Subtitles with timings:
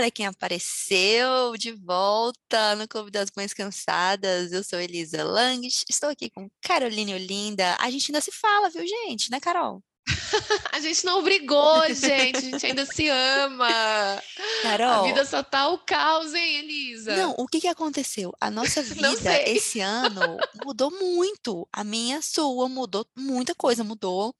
[0.00, 4.50] Olha quem apareceu de volta no Clube das Mães Cansadas.
[4.50, 7.76] Eu sou Elisa Lang, estou aqui com Caroline Olinda.
[7.78, 9.30] A gente ainda se fala, viu, gente?
[9.30, 9.84] Né, Carol?
[10.72, 12.38] a gente não brigou, gente.
[12.38, 13.68] A gente ainda se ama.
[14.62, 14.90] Carol.
[14.90, 17.14] A vida só tá o caos, hein, Elisa?
[17.14, 18.32] Não, o que que aconteceu?
[18.40, 21.68] A nossa vida esse ano mudou muito.
[21.70, 24.34] A minha, sua, mudou muita coisa, mudou.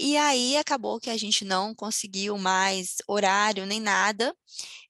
[0.00, 4.34] E aí acabou que a gente não conseguiu mais horário nem nada.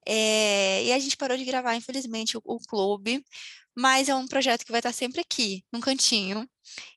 [0.07, 3.25] É, e a gente parou de gravar, infelizmente, o, o clube.
[3.77, 6.49] Mas é um projeto que vai estar sempre aqui, num cantinho.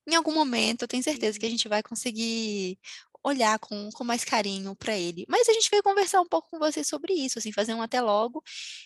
[0.08, 2.78] Em algum momento, eu tenho certeza que a gente vai conseguir
[3.24, 5.26] olhar com, com mais carinho para ele.
[5.28, 8.02] Mas a gente veio conversar um pouco com você sobre isso, assim, fazer um até
[8.02, 8.44] logo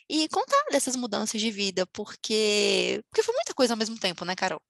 [0.09, 4.35] e contar dessas mudanças de vida, porque, porque foi muita coisa ao mesmo tempo, né,
[4.35, 4.61] Carol?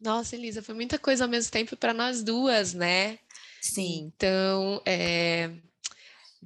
[0.00, 3.18] Nossa, Elisa, foi muita coisa ao mesmo tempo para nós duas, né?
[3.62, 4.12] Sim.
[4.14, 5.50] Então, é,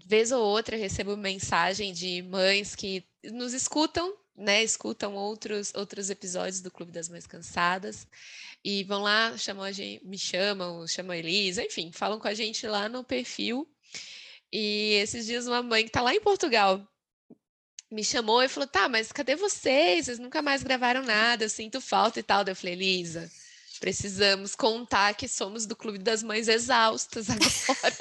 [0.05, 4.63] vez ou outra recebo mensagem de mães que nos escutam, né?
[4.63, 8.07] Escutam outros outros episódios do Clube das Mães Cansadas
[8.65, 12.35] e vão lá, chamam a gente, me chamam, chamam a Elisa, enfim, falam com a
[12.35, 13.69] gente lá no perfil.
[14.53, 16.87] E esses dias uma mãe que está lá em Portugal
[17.91, 20.07] me chamou e falou: "Tá, mas cadê vocês?
[20.07, 22.45] Vocês nunca mais gravaram nada, eu sinto falta e tal".
[22.47, 23.31] Eu falei: "Elisa,
[23.79, 27.97] Precisamos contar que somos do Clube das Mães Exaustas agora.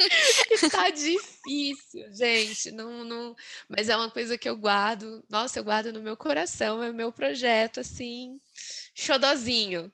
[0.50, 2.70] Está difícil, gente.
[2.70, 3.34] Não, não...
[3.68, 5.24] Mas é uma coisa que eu guardo.
[5.28, 6.82] Nossa, eu guardo no meu coração.
[6.82, 8.40] É o meu projeto, assim,
[8.94, 9.92] xodozinho.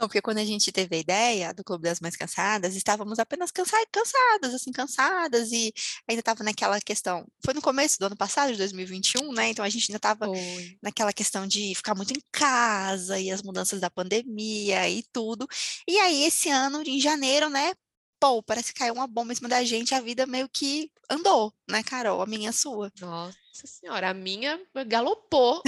[0.00, 3.50] Não, porque quando a gente teve a ideia do Clube das Mães Cansadas, estávamos apenas
[3.50, 5.72] cansa cansadas, assim, cansadas, e
[6.08, 7.26] ainda estava naquela questão.
[7.44, 9.50] Foi no começo do ano passado, de 2021, né?
[9.50, 10.26] Então a gente ainda estava
[10.82, 15.46] naquela questão de ficar muito em casa e as mudanças da pandemia e tudo.
[15.86, 17.74] E aí, esse ano, em janeiro, né?
[18.20, 21.52] Pô, parece que caiu uma bomba em cima da gente, a vida meio que andou,
[21.68, 22.20] né, Carol?
[22.20, 22.92] A minha a sua.
[23.00, 25.62] Nossa senhora, a minha galopou.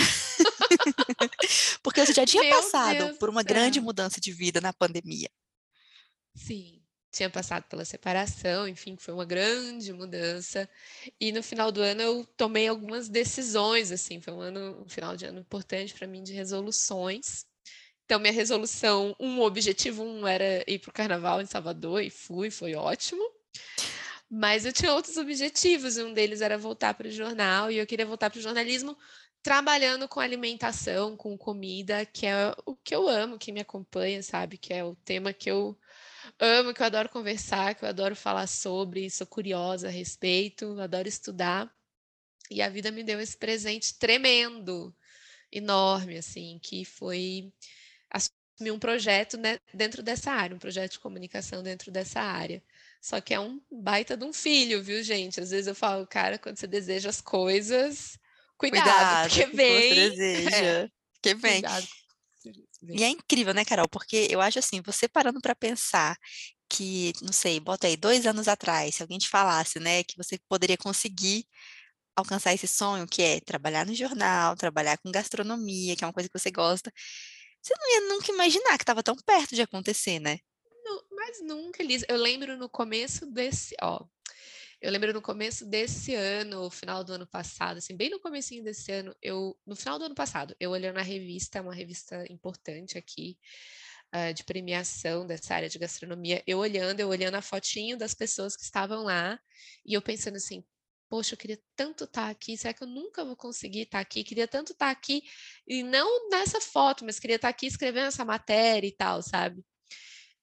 [1.82, 5.30] Porque você já tinha Meu passado Deus por uma grande mudança de vida na pandemia.
[6.34, 10.68] Sim, tinha passado pela separação, enfim, foi uma grande mudança.
[11.20, 15.16] E no final do ano eu tomei algumas decisões, assim, foi um ano, um final
[15.16, 17.46] de ano importante para mim de resoluções.
[18.12, 22.50] Então, minha resolução, um objetivo um era ir para o carnaval em Salvador, e fui,
[22.50, 23.22] foi ótimo.
[24.28, 28.04] Mas eu tinha outros objetivos, um deles era voltar para o jornal, e eu queria
[28.04, 28.98] voltar para o jornalismo
[29.42, 34.58] trabalhando com alimentação, com comida, que é o que eu amo, que me acompanha, sabe?
[34.58, 35.74] Que é o tema que eu
[36.38, 41.08] amo, que eu adoro conversar, que eu adoro falar sobre, sou curiosa a respeito, adoro
[41.08, 41.74] estudar.
[42.50, 44.94] E a vida me deu esse presente tremendo,
[45.50, 47.50] enorme, assim, que foi
[48.54, 52.62] assumir um projeto né, dentro dessa área, um projeto de comunicação dentro dessa área.
[53.00, 55.40] Só que é um baita de um filho, viu, gente?
[55.40, 58.18] Às vezes eu falo, cara, quando você deseja as coisas,
[58.62, 59.88] Cuidado, Cuidado porque vem.
[59.88, 60.56] Você deseja.
[60.56, 60.88] É.
[61.20, 61.62] Que vem.
[61.62, 61.86] Cuidado.
[62.82, 63.88] E é incrível, né, Carol?
[63.88, 66.16] Porque eu acho assim, você parando para pensar
[66.68, 70.38] que, não sei, bota aí, dois anos atrás, se alguém te falasse, né, que você
[70.48, 71.44] poderia conseguir
[72.16, 76.28] alcançar esse sonho, que é trabalhar no jornal, trabalhar com gastronomia, que é uma coisa
[76.28, 76.92] que você gosta,
[77.62, 80.40] você não ia nunca imaginar que estava tão perto de acontecer, né?
[80.84, 82.04] Não, mas nunca, Elisa.
[82.08, 84.04] Eu lembro no começo desse, ó,
[84.80, 88.90] eu lembro no começo desse ano, final do ano passado, assim, bem no comecinho desse
[88.90, 93.38] ano, eu, no final do ano passado, eu olhando a revista, uma revista importante aqui,
[94.12, 98.56] uh, de premiação dessa área de gastronomia, eu olhando, eu olhando a fotinho das pessoas
[98.56, 99.38] que estavam lá,
[99.86, 100.64] e eu pensando assim,
[101.12, 104.00] poxa, eu queria tanto estar tá aqui, será que eu nunca vou conseguir estar tá
[104.00, 104.24] aqui?
[104.24, 105.22] Queria tanto estar tá aqui,
[105.68, 109.62] e não nessa foto, mas queria estar aqui escrevendo essa matéria e tal, sabe?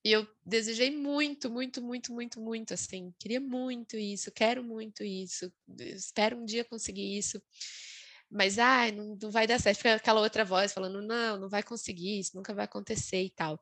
[0.05, 5.51] E eu desejei muito, muito, muito, muito, muito, assim, queria muito isso, quero muito isso,
[5.79, 7.41] espero um dia conseguir isso.
[8.29, 9.77] Mas, ai, não, não vai dar certo.
[9.77, 13.59] Fica aquela outra voz falando, não, não vai conseguir, isso nunca vai acontecer e tal.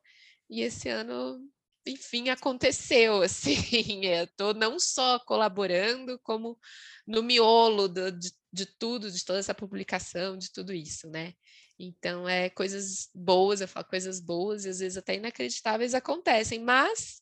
[0.50, 1.40] E esse ano,
[1.88, 4.06] enfim, aconteceu, assim.
[4.06, 6.58] Estou não só colaborando, como
[7.06, 11.34] no miolo do, de, de tudo, de toda essa publicação, de tudo isso, né?
[11.80, 17.22] Então, é coisas boas, eu falo coisas boas e às vezes até inacreditáveis acontecem, mas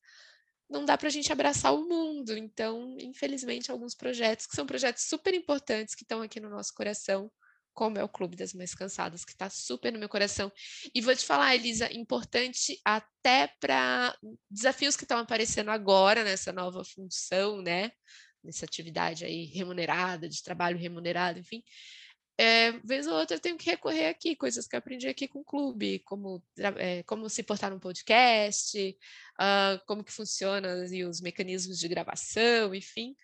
[0.70, 2.36] não dá para a gente abraçar o mundo.
[2.38, 7.30] Então, infelizmente, alguns projetos que são projetos super importantes que estão aqui no nosso coração,
[7.76, 10.52] como é o Clube das Mães Cansadas, que está super no meu coração.
[10.94, 14.18] E vou te falar, Elisa, importante até para
[14.50, 17.92] desafios que estão aparecendo agora nessa nova função, né?
[18.44, 21.64] Nessa atividade aí remunerada, de trabalho remunerado, enfim
[22.38, 25.40] é, vez ou outra eu tenho que recorrer aqui, coisas que eu aprendi aqui com
[25.40, 26.44] o clube, como,
[26.78, 28.98] é, como se portar num podcast,
[29.40, 33.16] uh, como que funciona e os mecanismos de gravação, enfim.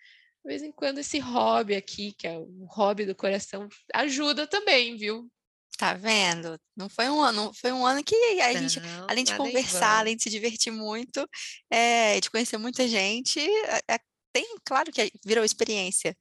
[0.46, 4.98] De vez em quando esse hobby aqui, que é um hobby do coração, ajuda também,
[4.98, 5.32] viu?
[5.78, 6.60] Tá vendo?
[6.76, 10.00] Não foi um ano, foi um ano que a gente, Não, além de em conversar,
[10.00, 11.28] além de se divertir muito,
[11.72, 14.00] eh, de conhecer muita gente, eh eh,
[14.34, 16.16] tem claro que virou experiência,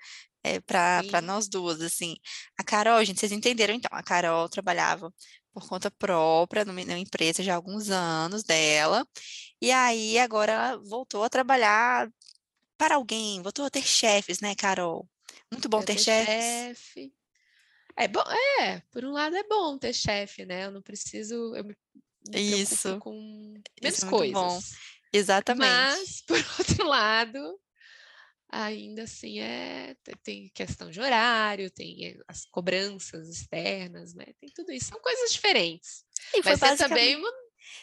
[0.67, 1.21] pra Sim.
[1.23, 2.17] nós 2, assim.
[2.59, 5.13] A Carol, gente, vocês entenderam então, a Carol trabalhava
[5.53, 9.07] por conta própria numa numa empresa já há alguns anos dela,
[9.63, 12.09] e aí agora ela voltou a trabalhar
[12.81, 15.07] para alguém, voltou a ter chefes, né, Carol?
[15.53, 16.79] Muito bom ter ter chefes.
[16.79, 17.13] chefe.
[17.95, 18.23] É bom
[18.59, 21.77] é, por um lado é bom ter chefe, né, eu não preciso eu me
[22.33, 22.99] Isso.
[22.99, 23.13] com
[23.83, 24.49] menos Isso é muito bom.
[24.49, 24.73] coisas.
[25.13, 25.69] Exatamente.
[25.69, 27.61] Mas, por outro lado,
[28.49, 29.41] ainda assim,
[30.03, 35.01] te tem questão de horário, tem, eh, as cobranças externas, né, tem tudo isso, são
[35.01, 36.03] coisas diferentes.
[36.33, 37.40] E também basicamente ma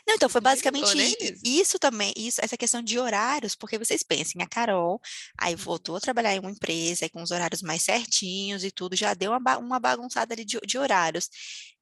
[0.08, 1.42] não, então foi basicamente né, i Elisa?
[1.44, 5.00] i isso também, isso essa questão de horários, porque vocês pensem, a Carol,
[5.38, 8.96] aí voltou a trabalhar em uma empresa, aí com os horários mais certinhos e tudo,
[8.96, 11.30] já deu uma uma bagunçada ali de de horários.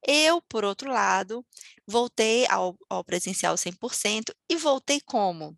[0.08, 1.46] Eu, por outro lado,
[1.88, 5.58] voltei ao ao presencial 100% e voltei como?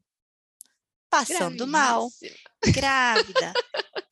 [1.10, 2.74] Passando mal, Gravidíssima.
[2.74, 3.54] grávida,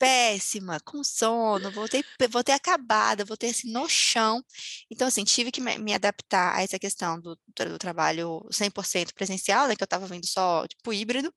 [0.05, 4.43] péssima, com sono, voltei voltei acabada, voltei, assim, no chão.
[4.89, 9.75] Então, assim, tive que me adaptar a essa questão do do trabalho 100% presencial, né,
[9.75, 11.33] que eu estava vindo só, tipo, híbrido,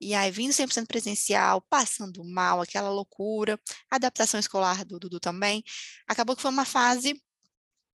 [0.00, 3.60] e aí vindo 100% presencial, passando mal, aquela loucura,
[3.90, 5.62] adaptação escolar do Dudu também,
[6.08, 7.20] acabou que foi uma fase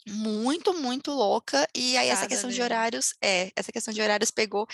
[0.07, 4.31] muito, muito louca, e aí essa Puxada, questão de horários é, essa questão de horários
[4.31, 4.67] pegou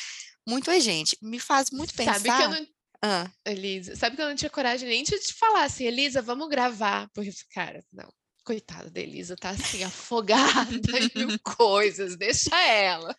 [0.46, 1.16] muito a gente.
[1.22, 2.66] Me faz muito Sabe que eu pensar não
[3.02, 3.32] hã.
[3.44, 7.08] Elisa, sabe que eu não tinha coragem nem de te falar assim: "Elisa, vamos gravar",
[7.12, 8.12] porque eu falei: "Cara, não,
[8.44, 13.16] coitada da Elisa, tá, assim, afogada em mil coisas, deixa ela".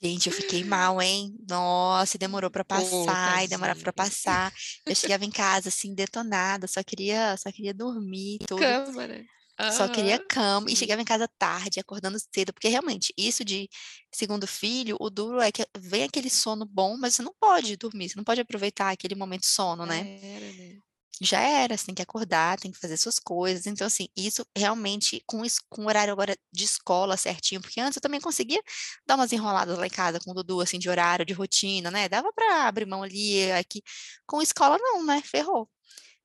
[0.00, 1.36] Gente, eu fiquei mal, hein.
[1.48, 3.92] Nossa, demorou pra Ô, passar, e demorava pra tadinha.
[3.92, 4.52] passar.
[4.88, 8.76] Eu chegava em casa, assim, detonada, só queria só queria dormir tudo.
[8.76, 9.26] Cama, né.
[9.66, 13.68] Só queria cama e chegava em casa tarde, acordando cedo, porque realmente, isso de
[14.14, 18.08] segundo filho, o duro é que vem aquele sono bom, mas você não pode dormir,
[18.08, 20.06] você não pode aproveitar aquele momento sono, né.
[20.34, 20.82] era, né.
[21.20, 25.20] Já era, você tem que acordar, tem que fazer suas coisas, então, assim, isso realmente
[25.26, 28.62] com com o horário agora de escola certinho, porque antes eu também conseguia
[29.06, 32.08] dar umas enroladas lá em casa com o Dudu, assim, de horário, de rotina, né,
[32.08, 33.82] dava pra abrir mão ali, aqui.
[34.26, 35.68] Com escola não, né, ferrou.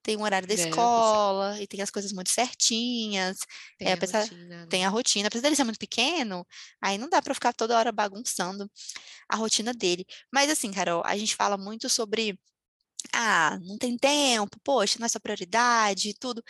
[0.04, 3.40] Tem o horário da você escola e tem as coisas muito certinhas,
[3.84, 4.86] eh, Tem a apesar rotina, tem né.
[4.86, 6.46] a rotina, apesar dele ser muito pequeno,
[6.82, 8.70] aí não dá pra ficar toda hora bagunçando
[9.30, 10.06] a rotina dele.
[10.34, 12.40] Mas assim, Carol, a gente fala muito sobre:
[13.14, 16.44] "Ah, não tem tempo, poxa, não é sua prioridade e tudo".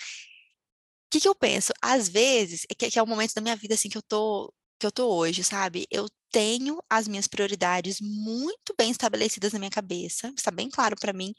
[1.11, 1.71] Que que eu penso?
[1.81, 4.85] Às vezes, que que é o momento da minha vida, assim, que eu tô que
[4.87, 10.33] eu tô hoje, sabe, eu tenho as minhas prioridades muito bem estabelecidas na minha cabeça,
[10.35, 11.33] está bem claro pra mim,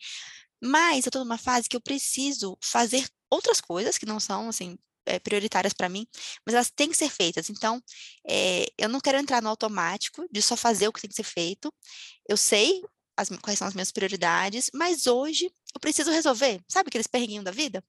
[0.63, 4.77] mas eu tô numa fase que eu preciso fazer outras coisas que não são, assim,
[5.07, 6.07] eh, prioritárias pra mim,
[6.47, 7.51] mas elas têm que ser feitas.
[7.51, 7.83] Então,
[8.29, 11.25] eh, eu não quero entrar no automático de só fazer o que tem que ser
[11.25, 11.73] feito.
[12.29, 12.83] Eu sei
[13.17, 16.61] as quais são as minhas prioridades, mas hoje eu preciso resolver.
[16.71, 17.83] Sabe aqueles perrenguinho da vida?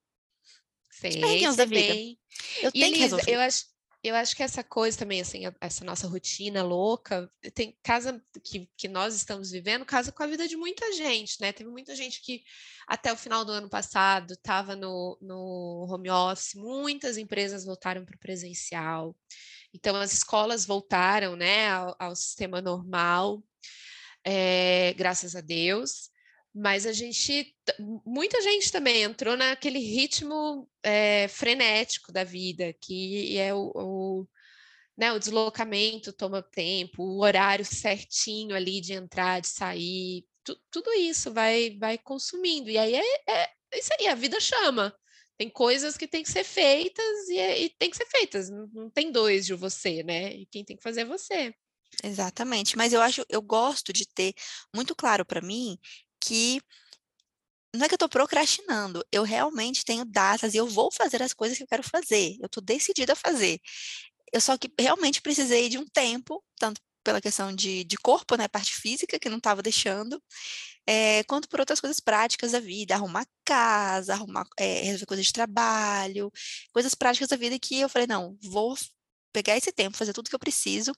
[1.10, 1.98] Os Sei, perrenguinhos da sei vida.
[1.98, 2.20] bem.
[2.62, 3.36] Eu E tenho que resolver.
[3.36, 3.66] eu acho
[4.08, 8.88] eu acho que essa coisa também, assim, essa nossa rotina louca, tem casa que que
[8.88, 11.52] nós estamos vivendo, casa com a vida de muita gente, né.
[11.54, 12.44] Teve muita gente que
[12.88, 18.16] até o final do ano passado estava no no home office, muitas empresas voltaram para
[18.16, 19.16] o presencial,
[19.74, 23.44] então as escolas voltaram, né, ao ao sistema normal,
[24.26, 26.10] eh, graças a Deus,
[26.56, 33.38] mas a gente ta muita gente também entrou naquele ritmo, eh, frenético da vida, que
[33.38, 34.28] é o o
[34.98, 40.94] né, o deslocamento toma tempo, o horário certinho ali de entrar, de sair, tu tudo
[40.94, 43.04] isso vai vai consumindo, e aí é
[43.74, 44.96] é isso aí, a vida chama.
[45.38, 48.90] Tem coisas que têm que ser feitas e e tem que ser feitas, não não
[48.92, 51.56] tem 2 de você, né, e quem tem que fazer é você.
[52.04, 54.34] Exatamente, mas eu acho eu gosto de ter
[54.76, 55.78] muito claro pra mim
[56.26, 56.60] que
[57.76, 61.34] não é que eu tô procrastinando, eu realmente tenho datas e eu vou fazer as
[61.34, 63.60] coisas que eu quero fazer, eu tô decidida a fazer.
[64.34, 68.48] Eu só que realmente precisei de um tempo, tanto pela questão de de corpo, né,
[68.48, 70.22] parte física que não estava deixando,
[70.88, 75.34] eh, quanto por outras coisas práticas da vida, arrumar casa, arrumar eh, resolver coisas de
[75.34, 76.32] trabalho,
[76.74, 78.76] coisas práticas da vida que eu falei: "Não, vou
[79.34, 80.94] pegar esse tempo, fazer tudo que eu preciso,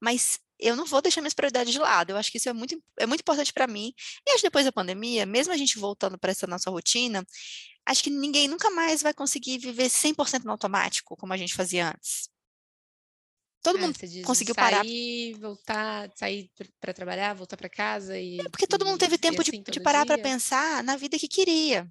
[0.00, 2.82] mas eu não vou deixar minhas prioridades de lado", eu acho que isso é muito
[2.98, 3.92] é muito importante pra mim.
[4.26, 7.26] E acho que depois da pandemia, mesmo a gente voltando pra essa nossa rotina,
[7.86, 11.90] acho que ninguém nunca mais vai conseguir viver 100% no automático, como a gente fazia
[11.90, 12.28] antes.
[13.62, 16.50] Todo Ah, mundo de conseguiu parar sair, voltar, sair
[16.80, 19.80] pra trabalhar, voltar pra casa É, e porque todo mundo teve tempo de assim de
[19.80, 20.28] todo parar pra dia?
[20.28, 21.90] pensar na vida que queria.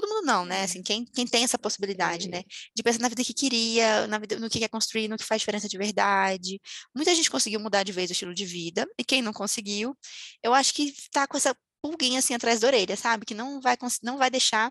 [0.00, 0.62] Todo mundo não, né?
[0.62, 0.82] Assim, É.
[0.82, 2.42] quem, quem tem essa possibilidade, né?
[2.74, 5.40] De pensar na vida que queria, na vida, no que quer construir, no que faz
[5.40, 6.60] diferença de verdade.
[6.94, 9.96] Muita gente conseguiu mudar de vez o estilo de vida, e quem não conseguiu,
[10.42, 13.24] eu acho que tá com essa pulguinha assim atrás da orelha, sabe?
[13.24, 14.70] Que não vai, não vai deixar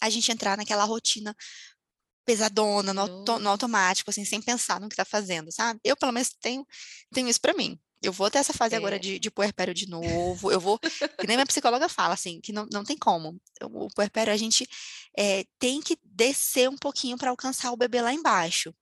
[0.00, 1.34] a gente entrar naquela rotina
[2.24, 5.80] pesadona, no, no automático, assim, sem pensar no que tá fazendo, sabe?
[5.82, 6.66] Eu, pelo menos, tenho,
[7.12, 7.80] tenho isso pra mim.
[8.02, 8.98] Eu vou ter essa fase agora É.
[8.98, 10.52] de, de puerpério de novo.
[10.52, 13.36] Eu vou, que nem minha psicóloga fala, assim, que não, não tem como.
[13.62, 14.68] O puerpério, a gente
[15.16, 18.72] eh, tem que descer um pouquinho para alcançar o bebê lá embaixo.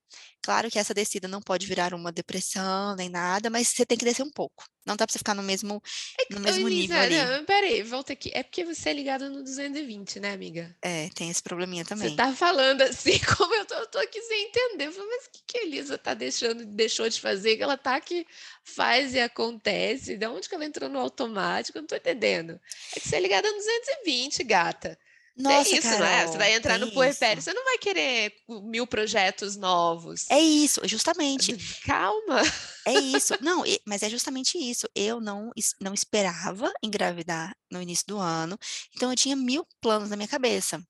[0.41, 4.05] Claro que essa descida não pode virar uma depressão nem nada, mas você tem que
[4.05, 4.65] descer um pouco.
[4.85, 5.81] Não dá pra você ficar no mesmo,
[6.29, 7.25] no Ô, mesmo nível Elisa, ali.
[7.25, 8.31] não, peraí, volta aqui.
[8.33, 10.73] É porque você é ligada no 220, né, amiga?
[10.81, 12.15] É, tem esse probleminha Você também.
[12.15, 14.87] tá falando assim, como eu tô, eu tô aqui sem entender.
[14.87, 17.57] Eu falei, mas o que, que a Elisa tá deixando, deixou de fazer?
[17.57, 18.25] Que ela tá aqui,
[18.63, 20.15] faz e acontece.
[20.17, 21.77] De onde que ela entrou no automático?
[21.77, 22.59] Eu não tô entendendo.
[22.95, 24.97] É que você é ligada no 220, gata.
[25.37, 26.17] Nossa, tem isso, não é?
[26.21, 30.25] Você Carol, vai entrar no tem puerpério, você não vai querer mil projetos novos.
[30.29, 31.55] É isso, justamente.
[31.85, 32.41] Calma.
[32.85, 33.33] É isso.
[33.41, 34.87] Não, mas é justamente isso.
[34.95, 38.57] Eu não, não esperava engravidar no início do ano,
[38.95, 40.81] então eu tinha mil planos na minha cabeça.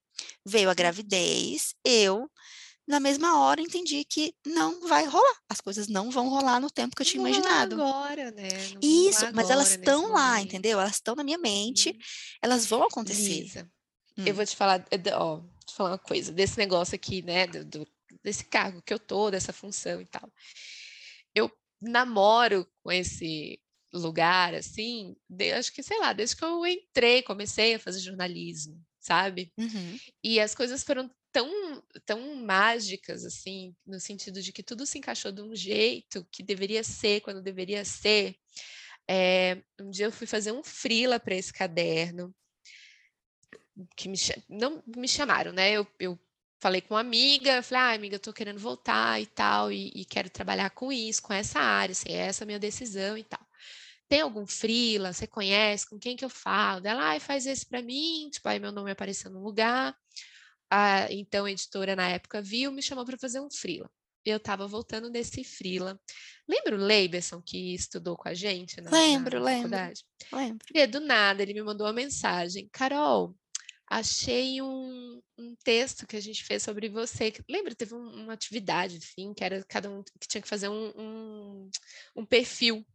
[0.45, 2.29] Veio a gravidez, eu,
[2.87, 5.35] na mesma hora, entendi que não vai rolar.
[5.49, 7.73] As coisas não vão rolar no tempo que eu Não tinha rolar imaginado.
[7.81, 8.47] agora, né?
[8.73, 10.79] Não Isso, mas elas estão lá, entendeu?
[10.79, 11.97] Elas estão na minha mente, Uhum.
[12.41, 13.41] elas vão acontecer.
[13.41, 13.69] Lisa,
[14.17, 14.25] Hum.
[14.25, 17.63] eu vou te falar, d- ó, te falar uma coisa, desse negócio aqui, né, do,
[17.65, 17.87] do-
[18.23, 20.31] desse cargo que eu tô, dessa função e tal.
[21.35, 23.59] Eu namoro com esse
[23.93, 28.81] lugar, assim, de- acho que, sei lá, desde que eu entrei, comecei a fazer jornalismo,
[28.99, 29.51] sabe?
[29.57, 29.97] Uhum.
[30.23, 35.31] E as coisas foram tão, tão mágicas, assim, no sentido de que tudo se encaixou
[35.31, 38.35] de um jeito que deveria ser, quando deveria ser.
[39.09, 42.33] Eh, um dia eu fui fazer um freela para esse caderno,
[43.95, 44.17] que me,
[44.49, 45.71] não me chamaram, né?
[45.71, 46.19] Eu, eu
[46.59, 50.05] falei com uma amiga, falei, ah, amiga, eu tô querendo voltar e tal, e, e
[50.05, 53.45] quero trabalhar com isso, com essa área, assim, essa é a minha decisão e tal.
[54.07, 56.87] Tem algum freela, você conhece, com quem que eu falo?
[56.87, 59.95] Ela, ai, faz esse para mim, tipo, aí meu nome apareceu no lugar.
[60.69, 63.89] Ah, então a editora na época viu, me chamou para fazer um freela.
[64.25, 65.99] Eu estava voltando desse freela.
[66.47, 70.05] Lembra o Leiberson que estudou com a gente na, na Lembro, lembro, faculdade?
[70.31, 70.67] lembro.
[70.73, 73.35] E do nada ele me mandou uma mensagem, Carol,
[73.89, 77.33] achei um, um texto que a gente fez sobre você.
[77.49, 80.91] Lembra, teve um- uma atividade, enfim, que era cada um que tinha que fazer um,
[80.95, 81.71] um,
[82.15, 82.85] um perfil.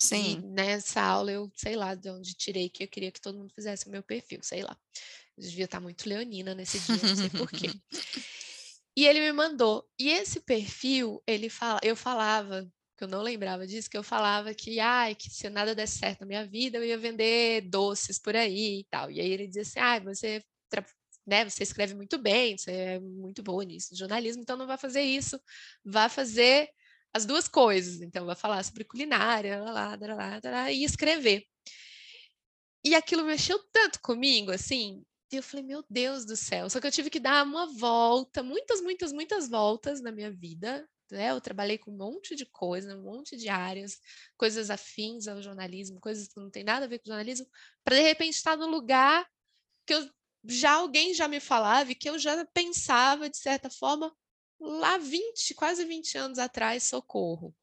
[0.00, 0.40] E Sim.
[0.44, 3.86] nessa aula eu, sei lá, de onde tirei que eu queria que todo mundo fizesse
[3.86, 4.76] o meu perfil, sei lá.
[5.36, 7.68] Eu devia estar muito leonina nesse dia, não sei por quê.
[8.96, 9.88] E ele me mandou.
[9.96, 12.68] E esse perfil, ele fala, eu falava,
[12.98, 16.20] que eu não lembrava disso, que eu falava que, ai, que se nada desse certo
[16.22, 19.10] na minha vida, eu ia vender doces por aí e tal.
[19.10, 20.84] E aí ele dizia assim, ai, você, tra-
[21.26, 25.02] né, você escreve muito bem, você é muito boa nisso, jornalismo, então não vai fazer
[25.02, 25.40] isso,
[25.84, 26.68] vai fazer
[27.14, 28.00] as duas coisas.
[28.02, 31.44] Então vai falar sobre culinária, lá, lá, lá, lá, e escrever.
[32.84, 36.70] E aquilo mexeu tanto comigo, assim, e eu falei, meu Deus do céu.
[36.70, 40.88] Só que eu tive que dar uma volta, muitas, muitas, muitas voltas na minha vida.
[41.10, 41.30] Né?
[41.30, 44.00] Eu trabalhei com um monte de coisa, um monte de áreas,
[44.36, 47.46] coisas afins ao jornalismo, coisas que não tem nada a ver com jornalismo,
[47.84, 49.26] para de repente estar no lugar
[49.86, 50.10] que eu
[50.44, 54.14] já alguém já me falava e que eu já pensava, de certa forma,
[54.60, 57.54] lá 20, quase 20 anos atrás, socorro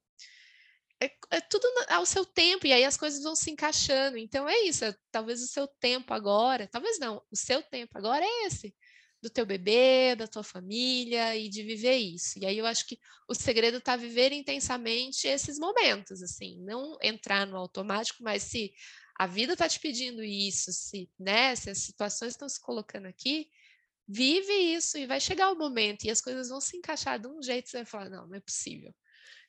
[1.02, 4.18] é, é tudo ao seu tempo, e aí as coisas vão se encaixando.
[4.18, 8.26] Então é isso, é- talvez o seu tempo agora, talvez não, o seu tempo agora
[8.26, 8.74] é esse,
[9.22, 12.40] do teu bebê, da tua família e de viver isso.
[12.40, 12.98] E aí eu acho que
[13.28, 18.72] o segredo está viver intensamente esses momentos, assim, não entrar no automático, mas se
[19.18, 23.50] a vida está te pedindo isso, se, né, se as situações estão se colocando aqui,
[24.08, 27.42] vive isso e vai chegar o momento e as coisas vão se encaixar de um
[27.42, 28.94] jeito você vai falar, não, não é possível.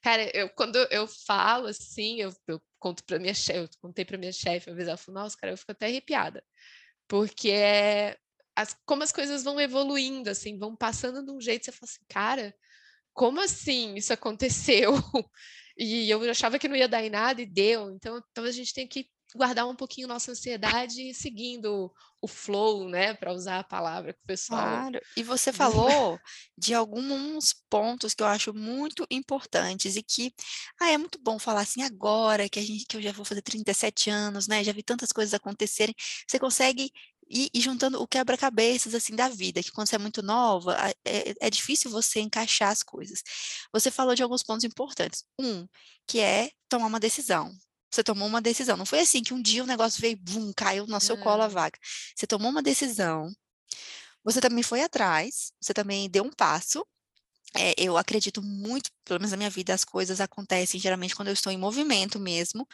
[0.02, 4.18] Cara, eu, quando eu falo assim, eu, eu conto para minha chefe, eu contei para
[4.18, 6.42] minha chefe, ela falou, nossa, cara, eu fico até arrepiada,
[7.08, 8.16] porque é
[8.56, 12.04] as, como as coisas vão evoluindo, assim, vão passando de um jeito, você fala assim,
[12.08, 12.54] cara,
[13.14, 14.92] como assim isso aconteceu?
[15.78, 18.72] E eu achava que não ia dar em nada e deu, então talvez a gente
[18.72, 24.12] tenha que guardar um pouquinho nossa ansiedade seguindo o flow, né, para usar a palavra
[24.12, 25.00] que o pessoal Claro.
[25.16, 26.18] E você falou
[26.56, 30.32] de alguns pontos que eu acho muito importantes e que,
[30.80, 33.42] ah, é muito bom falar assim agora que a gente, que eu já vou fazer
[33.42, 34.64] 37 anos, né?
[34.64, 35.94] Já vi tantas coisas acontecerem.
[36.26, 36.90] Você consegue
[37.28, 41.34] ir, ir juntando o quebra-cabeças assim da vida, que quando você é muito nova, é,
[41.40, 43.22] é difícil você encaixar as coisas.
[43.72, 45.24] Você falou de alguns pontos importantes.
[45.38, 45.66] Um,
[46.06, 47.52] que é tomar uma decisão.
[47.90, 48.76] Você tomou uma decisão.
[48.76, 51.46] Não foi assim que um dia o negócio veio, bum, caiu no seu colo a
[51.46, 51.54] Não.
[51.54, 51.78] vaga.
[52.14, 53.32] Você tomou uma decisão,
[54.24, 56.84] Você também foi atrás, você também deu um passo.
[57.56, 61.34] É, eu acredito muito, pelo menos na minha vida, as coisas acontecem geralmente quando eu
[61.34, 62.66] estou em movimento mesmo.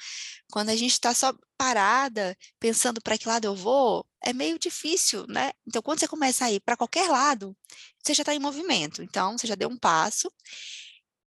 [0.52, 5.26] Quando a gente está só parada, pensando para que lado eu vou, é meio difícil,
[5.28, 5.52] né?
[5.66, 7.56] Então, quando você começa a ir para qualquer lado,
[8.02, 9.02] você já está em movimento.
[9.02, 10.30] Então, você já deu um passo.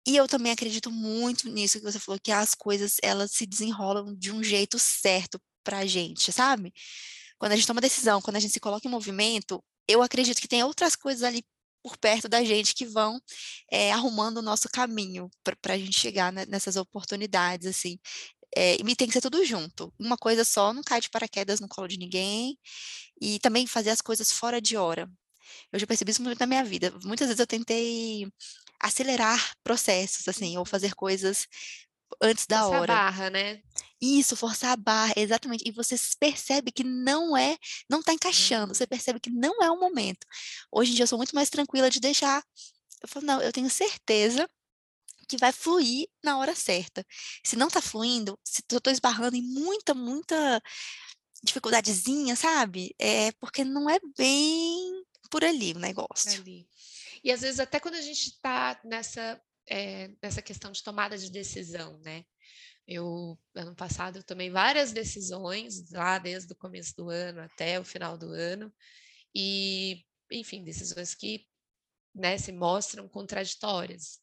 [0.05, 4.15] E eu também acredito muito nisso que você falou, que as coisas elas se desenrolam
[4.15, 6.73] de um jeito certo para a gente, sabe?
[7.37, 10.47] Quando a gente toma decisão, quando a gente se coloca em movimento, eu acredito que
[10.47, 11.43] tem outras coisas ali
[11.83, 13.19] por perto da gente que vão
[13.71, 17.99] é, arrumando o nosso caminho para a gente chegar né, nessas oportunidades, assim.
[18.55, 19.93] É, e tem que ser tudo junto.
[19.99, 22.57] Uma coisa só não cai de paraquedas no colo de ninguém.
[23.21, 25.09] E também fazer as coisas fora de hora.
[25.71, 26.93] Eu já percebi isso muito na minha vida.
[27.03, 28.27] Muitas vezes eu tentei
[28.83, 30.65] acelerar processos, assim, ou uhum.
[30.65, 31.47] fazer coisas
[32.21, 32.93] antes da Forçar hora.
[32.93, 33.61] a barra, né?
[33.99, 35.63] Isso, forçar a barra, exatamente.
[35.65, 37.57] E você percebe que não é,
[37.89, 38.89] não está encaixando, você uhum.
[38.89, 40.27] percebe que não é o momento.
[40.69, 42.43] Hoje em dia eu sou muito mais tranquila de deixar.
[43.01, 44.47] Eu falo, não, eu tenho certeza
[45.27, 47.05] que vai fluir na hora certa.
[47.43, 50.61] Se não está fluindo, se eu estou esbarrando em muita, muita
[51.41, 52.93] dificuldadezinha, sabe?
[52.99, 56.41] É porque não é bem por ali o negócio.
[56.41, 56.67] Ali.
[57.23, 61.31] E às vezes até quando a gente está nessa, é, nessa questão de tomada de
[61.31, 62.25] decisão, né?
[62.85, 67.85] Eu, ano passado, eu tomei várias decisões, lá desde o começo do ano até o
[67.85, 68.73] final do ano,
[69.33, 71.45] e, enfim, decisões que
[72.13, 74.19] né, se mostram contraditórias.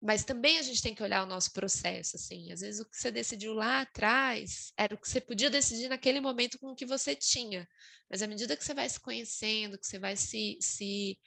[0.00, 2.50] Mas também a gente tem que olhar o nosso processo, assim.
[2.50, 6.20] Às vezes o que você decidiu lá atrás era o que você podia decidir naquele
[6.20, 7.68] momento com o que você tinha.
[8.10, 11.18] Mas à medida que você vai se conhecendo, que você vai se, se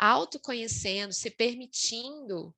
[0.00, 2.56] autoconhecendo, se permitindo,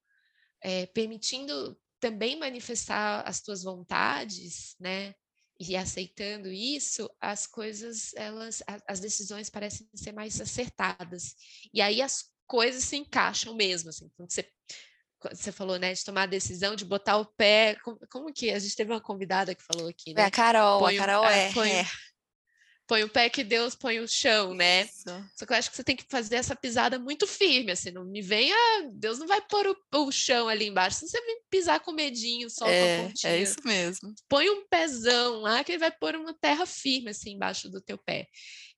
[0.63, 5.15] é, permitindo também manifestar as tuas vontades, né?
[5.59, 11.35] E aceitando isso, as coisas, elas, as decisões parecem ser mais acertadas.
[11.73, 14.11] E aí as coisas se encaixam mesmo, assim.
[14.17, 14.49] Quando você,
[15.33, 17.77] você falou, né, de tomar a decisão, de botar o pé.
[17.85, 20.23] Como, como que a gente teve uma convidada que falou aqui, né?
[20.23, 21.87] É a Carol, põe a Carol é, põe, é
[22.87, 24.83] põe o pé que Deus põe o chão, né?
[24.83, 25.05] Isso.
[25.37, 28.05] Só que eu acho que você tem que fazer essa pisada muito firme, assim, não
[28.05, 28.57] me venha,
[28.93, 32.51] Deus não vai pôr o, o chão ali embaixo, se você vem pisar com medinho,
[32.51, 33.33] só é, com a é pontinha.
[33.33, 34.15] É isso mesmo.
[34.29, 37.99] Põe um pezão lá que ele vai pôr uma terra firme, assim, embaixo do teu
[37.99, 38.27] pé.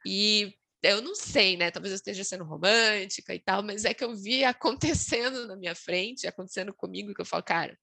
[0.06, 1.70] E eu não sei, né?
[1.70, 5.74] Talvez eu esteja sendo romântica e tal, mas é que eu vi acontecendo na minha
[5.74, 7.76] frente, acontecendo comigo, que eu falo, cara,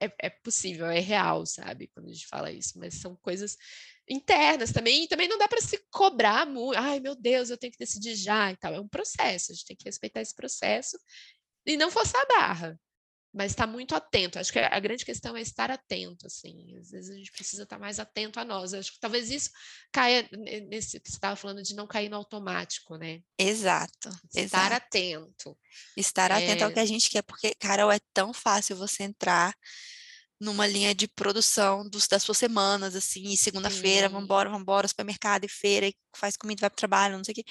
[0.00, 1.88] é, é, possível, é real, sabe?
[1.88, 3.56] Quando a gente fala isso, mas são coisas
[4.08, 7.72] internas também, e também não dá para se cobrar muito, ai meu Deus, eu tenho
[7.72, 8.74] que decidir já e tal.
[8.74, 10.98] É um processo, a gente tem que respeitar esse processo
[11.66, 12.80] e não forçar a barra,
[13.34, 14.38] mas estar tá muito atento.
[14.38, 16.76] Acho que a grande questão é estar atento, assim.
[16.78, 18.72] Às vezes a gente precisa estar mais atento a nós.
[18.72, 19.50] Acho que talvez isso
[19.90, 20.28] caia
[20.68, 23.20] nesse que você estava falando de não cair no automático, né?
[23.36, 24.08] Exato.
[24.32, 24.74] Estar exato.
[24.74, 25.58] atento.
[25.96, 26.34] Estar é...
[26.34, 29.52] atento ao que a gente quer, porque, Carol, é tão fácil você entrar
[30.44, 35.88] numa linha de produção dos, das suas semanas, assim, segunda-feira, vambora, vambora, supermercado e feira,
[35.88, 37.44] e faz comida, vai para o trabalho, não sei o quê,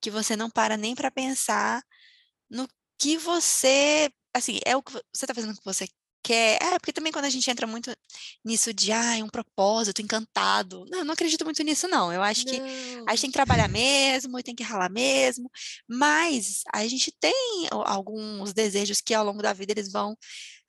[0.00, 1.82] que você não para nem para pensar
[2.50, 5.86] no que você, assim, é o que você está fazendo o que você
[6.22, 6.58] quer.
[6.62, 7.94] É, porque também quando a gente entra muito
[8.44, 10.84] nisso de, ah, um propósito, encantado.
[10.90, 12.12] Não, eu não acredito muito nisso, não.
[12.12, 12.52] Eu acho não.
[12.52, 12.60] que
[13.06, 15.50] a gente tem que trabalhar mesmo, e tem que ralar mesmo,
[15.88, 20.16] mas a gente tem alguns desejos que ao longo da vida eles vão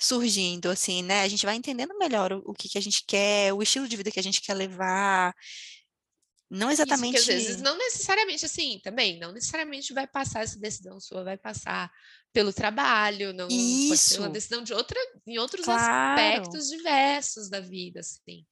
[0.02, 1.24] surgindo, assim, né?
[1.24, 3.98] A gente vai entendendo melhor o, o que, que a gente quer, o estilo de
[3.98, 5.36] vida que a gente quer levar.
[6.50, 7.20] Não exatamente.
[7.20, 11.38] Isso, às vezes não necessariamente assim, também, não necessariamente vai passar essa decisão sua, vai
[11.38, 11.92] passar
[12.32, 13.90] pelo trabalho, não Isso.
[13.90, 15.82] pode ser uma decisão de outra, em outros claro.
[15.82, 18.46] aspectos diversos da vida, assim.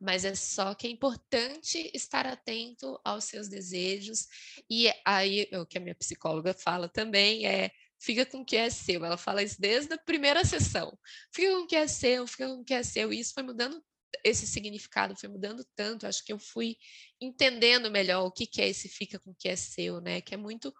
[0.00, 4.26] Mas é só que é importante estar atento aos seus desejos.
[4.70, 8.70] E aí, o que a minha psicóloga fala também é fica com o que é
[8.70, 9.04] seu.
[9.04, 10.96] Ela fala isso desde a primeira sessão.
[11.34, 13.12] Fica com o que é seu, fica com o que é seu.
[13.12, 13.82] E isso foi mudando
[14.22, 16.76] esse significado foi mudando tanto, acho que eu fui
[17.20, 20.20] entendendo melhor o que, que é esse fica com o que é seu, né?
[20.20, 20.72] Que é muito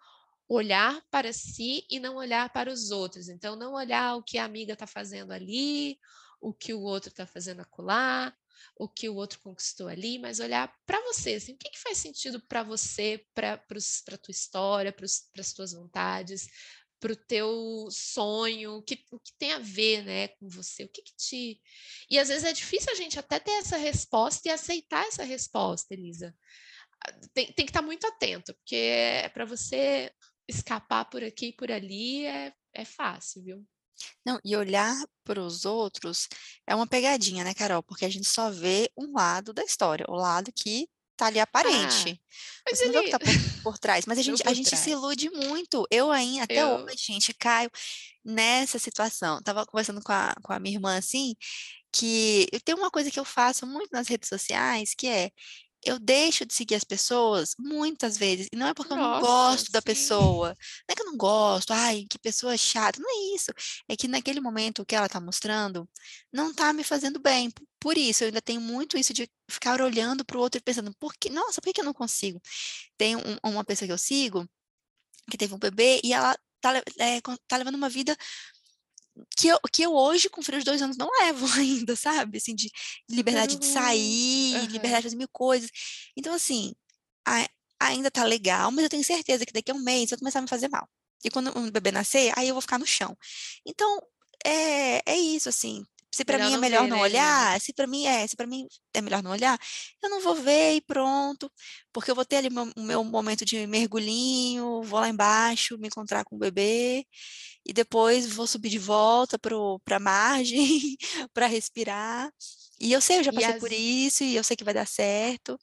[0.47, 3.29] olhar para si e não olhar para os outros.
[3.29, 5.97] Então, não olhar o que a amiga está fazendo ali,
[6.39, 8.33] o que o outro está fazendo acolá,
[8.77, 11.97] o que o outro conquistou ali, mas olhar para você, assim, o que, que faz
[11.97, 16.47] sentido para você, para a tua história, para as tuas vontades,
[16.99, 20.89] para o teu sonho, o que, o que tem a ver né, com você, o
[20.89, 21.61] que, que te.
[22.09, 25.93] E às vezes é difícil a gente até ter essa resposta e aceitar essa resposta,
[25.93, 26.35] Elisa.
[27.05, 30.11] Ah, tem, tem que estar tá muito atento, porque é para você
[30.47, 33.65] escapar por aqui e por ali é, é fácil, viu?
[34.25, 36.27] Não, e olhar para os outros
[36.67, 37.81] é uma pegadinha, né, Carol?
[37.81, 42.19] Porque a gente só vê um lado da história, o lado que tá ali aparente.
[42.19, 42.93] Ah, mas você ele...
[42.93, 44.05] não vê o que tá por, por trás.
[44.05, 45.87] Mas a gente, a gente se ilude muito.
[45.89, 46.83] Eu ainda, até eu...
[46.83, 47.71] hoje, gente, caio
[48.23, 49.41] nessa situação.
[49.41, 51.35] Tava conversando com a, com a minha irmã assim,
[51.91, 55.31] que tem uma coisa que eu faço muito nas redes sociais, que é
[55.85, 59.21] eu deixo de seguir as pessoas muitas vezes, e não é porque Nossa, eu não
[59.21, 59.71] gosto sim.
[59.71, 63.51] da pessoa, não é que eu não gosto, ai, que pessoa chata, não é isso,
[63.87, 65.87] é que naquele momento que ela tá mostrando,
[66.33, 70.25] não tá me fazendo bem, por isso eu ainda tenho muito isso de ficar olhando
[70.25, 72.41] para o outro e pensando, por que, nossa, por que eu não consigo?
[72.97, 74.47] Tem um, uma pessoa que eu sigo,
[75.29, 78.15] que teve um bebê, e ela tá, é, tá levando uma vida
[79.37, 82.37] que eu, que eu hoje, com filhos de dois anos, não levo ainda, sabe?
[82.37, 82.69] Assim, de
[83.09, 83.59] liberdade uhum.
[83.59, 84.65] de sair, uhum.
[84.65, 85.69] liberdade de fazer mil coisas.
[86.17, 86.73] Então, assim,
[87.27, 87.47] a,
[87.79, 90.41] ainda tá legal, mas eu tenho certeza que daqui a um mês vai começar a
[90.41, 90.87] me fazer mal.
[91.23, 93.17] E quando o bebê nascer, aí eu vou ficar no chão.
[93.65, 93.99] Então,
[94.45, 95.85] é, é isso, assim.
[96.15, 98.47] Se para mim é melhor ver, não né, olhar, se para mim é, se para
[98.47, 99.59] mim é melhor não olhar,
[100.01, 101.51] eu não vou ver e pronto,
[101.91, 105.87] porque eu vou ter ali o meu, meu momento de mergulhinho, vou lá embaixo, me
[105.87, 107.05] encontrar com o bebê
[107.65, 110.95] e depois vou subir de volta para a margem
[111.33, 112.31] para respirar.
[112.79, 113.59] E eu sei, eu já passei as...
[113.59, 115.59] por isso e eu sei que vai dar certo.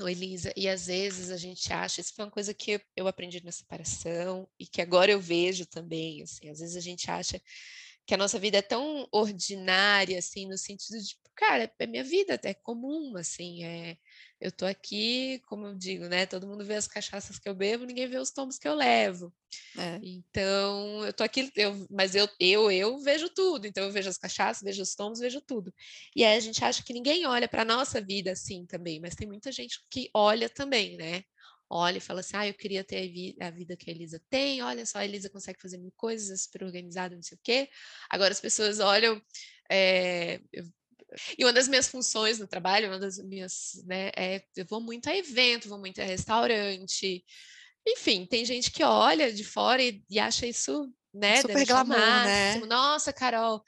[0.00, 3.42] Ô, Elisa, e às vezes a gente acha, isso foi uma coisa que eu aprendi
[3.42, 7.42] na separação e que agora eu vejo também, assim, às vezes a gente acha
[8.06, 12.38] que a nossa vida é tão ordinária, assim, no sentido de, cara, é minha vida,
[12.44, 13.96] é comum, assim, é,
[14.40, 16.26] eu tô aqui, como eu digo, né?
[16.26, 19.32] Todo mundo vê as cachaças que eu bebo, ninguém vê os tombos que eu levo.
[19.78, 19.98] É.
[20.02, 23.66] Então, eu tô aqui, eu, mas eu, eu, eu vejo tudo.
[23.66, 25.72] Então, eu vejo as cachaças, vejo os tombos, vejo tudo.
[26.14, 29.26] E aí a gente acha que ninguém olha para nossa vida assim também, mas tem
[29.26, 31.22] muita gente que olha também, né?
[31.68, 34.20] Olha e fala assim: ah, eu queria ter a, vi a vida que a Elisa
[34.30, 34.62] tem.
[34.62, 37.68] Olha só, a Elisa consegue fazer mil coisas, é super organizada, não sei o quê.
[38.10, 39.20] Agora as pessoas olham.
[39.70, 40.64] É, eu
[41.38, 45.08] e uma das minhas funções no trabalho, uma das minhas, né, é eu vou muito
[45.08, 47.24] a evento, vou muito a restaurante.
[47.86, 51.36] Enfim, tem gente que olha de fora e, e acha isso né?
[51.36, 52.66] Super glamour, né?
[52.66, 53.62] Nossa, Carol,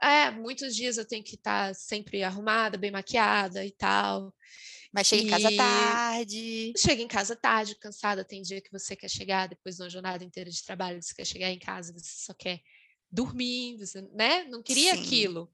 [0.00, 4.32] é, muitos dias eu tenho que estar tá sempre arrumada, bem maquiada e tal.
[4.92, 5.26] Mas chega e...
[5.26, 6.72] em casa tarde.
[6.76, 8.24] Chega em casa tarde, cansada.
[8.24, 11.24] Tem dia que você quer chegar depois de uma jornada inteira de trabalho, você quer
[11.24, 12.60] chegar em casa, você só quer
[13.10, 14.44] dormir, você, né?
[14.44, 15.00] Não queria Sim.
[15.00, 15.52] aquilo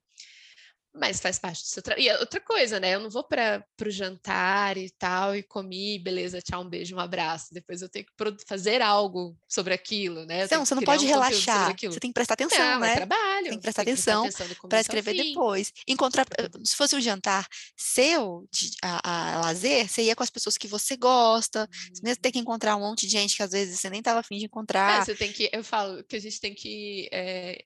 [0.99, 2.05] mas faz parte do seu trabalho.
[2.05, 2.95] E é outra coisa, né?
[2.95, 7.01] Eu não vou para o jantar e tal, e comi, beleza, tchau, um beijo, um
[7.01, 7.53] abraço.
[7.53, 8.13] Depois eu tenho que
[8.47, 10.47] fazer algo sobre aquilo, né?
[10.51, 11.75] Não, você não pode um relaxar.
[11.77, 12.93] Você tem que prestar atenção, não, é né?
[12.93, 13.49] É trabalho.
[13.49, 14.29] Tem que prestar tem atenção
[14.69, 15.73] para escrever depois.
[15.87, 16.27] Encontrar,
[16.65, 20.67] se fosse um jantar seu, de, a, a, lazer, você ia com as pessoas que
[20.67, 21.65] você gosta.
[21.65, 21.95] Hum.
[21.95, 24.21] Você mesmo ter que encontrar um monte de gente que às vezes você nem estava
[24.21, 25.03] afim de é, encontrar.
[25.03, 27.65] É, você tem que, eu falo que a gente tem que é,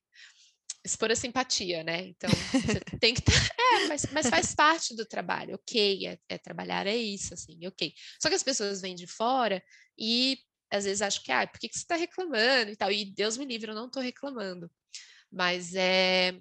[0.84, 2.08] expor a simpatia, né?
[2.08, 3.22] Então, você tem que.
[3.72, 7.94] É, mas, mas, faz parte do trabalho, ok, é, é, trabalhar, é isso, assim, ok.
[8.20, 9.62] Só que as pessoas vêm de fora
[9.98, 10.36] e
[10.70, 12.92] às vezes acham que, ah, por que, que você está reclamando e tal?
[12.92, 14.70] E Deus me livre, eu não estou reclamando.
[15.30, 16.38] Mas é,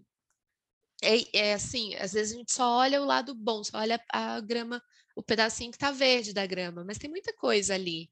[1.01, 4.39] é, é, assim, às vezes a gente só olha o lado bom, só olha a
[4.41, 4.81] grama,
[5.15, 8.09] o pedacinho que está verde da grama, mas tem muita coisa ali.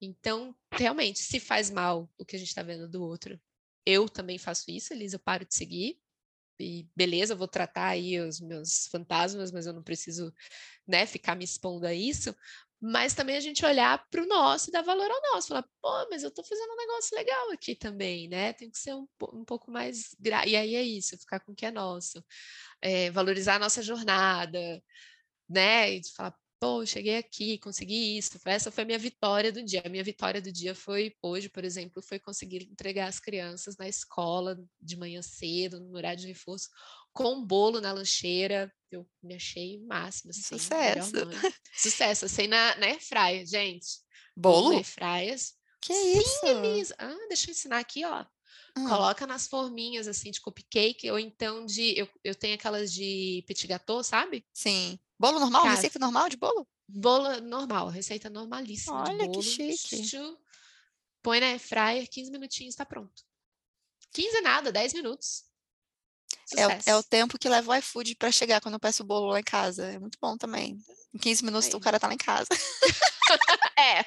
[0.00, 3.40] Então, realmente, se faz mal o que a gente está vendo do outro,
[3.86, 5.98] eu também faço isso, Elisa, eu paro de seguir.
[6.58, 10.32] E beleza, vou tratar aí os meus fantasmas, mas eu não preciso,
[10.86, 12.34] né, ficar me expondo a isso.
[12.80, 15.48] Mas também a gente olhar para o nosso e dar valor ao nosso.
[15.48, 18.52] Falar, pô, mas eu estou fazendo um negócio legal aqui também, né?
[18.52, 20.14] Tem que ser um, um pouco mais.
[20.20, 20.46] Gra...
[20.46, 22.22] E aí é isso, ficar com o que é nosso.
[22.82, 24.82] É, valorizar a nossa jornada,
[25.48, 25.94] né?
[25.94, 28.38] E falar, pô, cheguei aqui, consegui isso.
[28.44, 29.82] Essa foi a minha vitória do dia.
[29.84, 33.88] A minha vitória do dia foi, hoje, por exemplo, foi conseguir entregar as crianças na
[33.88, 36.68] escola de manhã cedo, no horário de reforço,
[37.12, 38.72] com um bolo na lancheira.
[38.90, 40.30] Eu me achei máximo.
[40.30, 41.12] Assim, Sucesso.
[41.74, 42.24] Sucesso.
[42.26, 43.86] Assim, na, na airfryer, gente.
[44.34, 44.72] Bolo?
[44.72, 45.54] Airfryers.
[45.80, 46.46] Que Sim, isso?
[46.46, 46.94] Elisa.
[46.98, 48.24] Ah, deixa eu ensinar aqui, ó.
[48.76, 48.88] Hum.
[48.88, 51.98] Coloca nas forminhas, assim, de cupcake, ou então de...
[51.98, 54.44] Eu, eu tenho aquelas de petit gâteau, sabe?
[54.52, 54.98] Sim.
[55.18, 55.64] Bolo normal?
[55.64, 56.66] Receita normal de bolo?
[56.88, 59.32] Bolo normal, receita normalíssima Olha, bolo.
[59.32, 60.06] que chique.
[61.22, 63.24] põe na fryer, 15 minutinhos, está pronto.
[64.12, 65.44] 15 nada, 10 minutos.
[66.56, 69.26] É, é, o tempo que leva o iFood para chegar quando eu peço o bolo
[69.26, 69.84] lá em casa.
[69.86, 70.78] É muito bom também.
[71.12, 72.48] Em 15 minutos o cara tá lá em casa.
[73.78, 74.04] é.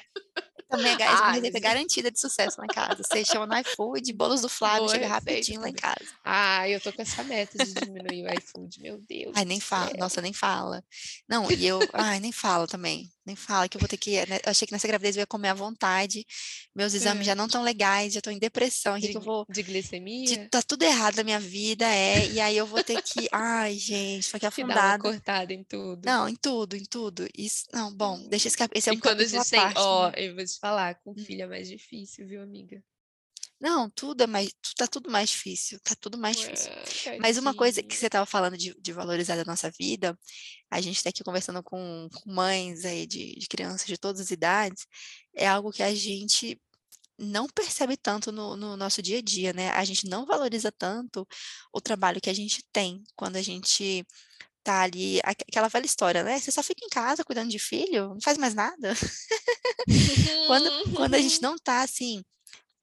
[0.70, 3.02] Também é ah, receita garantida de sucesso lá em casa.
[3.02, 6.06] Você chama no iFood, bolos do Flávio, Boa chega rapidinho lá em casa.
[6.24, 9.32] Ah, eu tô com essa meta de diminuir o iFood, meu Deus.
[9.34, 10.84] Ai, nem fala, nossa, nem fala.
[11.28, 13.10] Não, e eu, ai, nem fala também.
[13.30, 14.24] Nem fala que eu vou ter que.
[14.26, 14.40] Né?
[14.44, 16.26] Eu achei que nessa gravidez eu ia comer à vontade.
[16.74, 17.24] Meus exames é.
[17.26, 18.98] já não estão legais, já estou em depressão.
[18.98, 19.46] De, que eu vou.
[19.48, 20.26] De glicemia?
[20.26, 22.26] De, tá tudo errado na minha vida, é.
[22.28, 23.28] E aí eu vou ter que.
[23.32, 25.02] Ai, gente, foi que afundado.
[25.02, 26.04] cortada em tudo.
[26.04, 27.26] Não, em tudo, em tudo.
[27.36, 29.60] Isso, não, bom, deixa esse, esse é um E quando a gente tem.
[29.76, 30.14] Ó, né?
[30.16, 31.24] eu vou te falar, com hum.
[31.24, 32.82] filho é mais difícil, viu, amiga?
[33.60, 36.72] Não, tudo é mais, tá tudo mais difícil, tá tudo mais difícil.
[37.20, 40.18] Mas uma coisa que você estava falando de, de, valorizar a nossa vida,
[40.70, 44.30] a gente está aqui conversando com, com mães aí de, de, crianças de todas as
[44.30, 44.86] idades,
[45.36, 46.58] é algo que a gente
[47.18, 49.68] não percebe tanto no, no, nosso dia a dia, né?
[49.72, 51.28] A gente não valoriza tanto
[51.70, 54.06] o trabalho que a gente tem quando a gente
[54.62, 56.40] tá ali, aquela velha história, né?
[56.40, 58.94] Você só fica em casa cuidando de filho, não faz mais nada.
[60.46, 62.22] quando, quando a gente não tá assim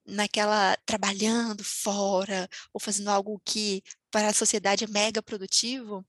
[0.08, 6.06] naquela trabalhando fora ou fazendo algo que para a sociedade é mega produtivo,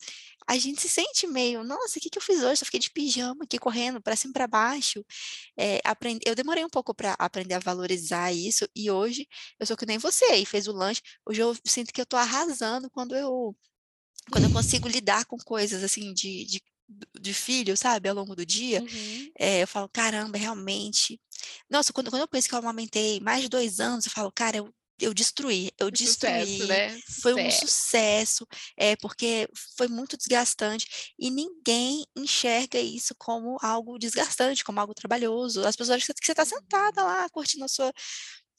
[0.47, 2.63] a gente se sente meio, nossa, o que, que eu fiz hoje?
[2.63, 5.05] Eu fiquei de pijama aqui correndo para cima para baixo.
[5.59, 5.81] É,
[6.25, 9.29] eu demorei um pouco para aprender a valorizar isso e hoje
[9.61, 11.03] eu sou que nem você e fez o lanche.
[11.27, 13.55] Hoje eu sinto que eu estou arrasando quando eu
[14.31, 16.63] quando eu consigo lidar com coisas assim de, de
[17.21, 19.31] de filho, sabe, ao longo do dia, uhum.
[19.39, 21.21] é, eu falo, caramba, realmente.
[21.69, 24.57] Nossa, quando, quando eu penso que eu amamentei mais de dois anos, eu falo, cara,
[24.57, 26.47] eu, eu destruí, eu destruí.
[26.47, 27.01] Sucesso, né?
[27.23, 28.47] Foi um sucesso,
[28.77, 35.65] é, porque foi muito desgastante e ninguém enxerga isso como algo desgastante, como algo trabalhoso.
[35.67, 37.07] As pessoas acham que você está sentada uhum.
[37.07, 37.93] lá, curtindo a sua